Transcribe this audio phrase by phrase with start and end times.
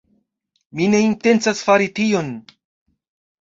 [0.79, 2.33] Mi ne intencas fari tion!